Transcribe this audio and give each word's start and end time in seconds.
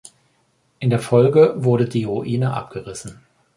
In 0.79 0.89
der 0.89 0.97
Folge 0.97 1.53
wurde 1.57 1.87
die 1.87 2.05
Ruine 2.05 2.55
abgerissen. 2.55 3.19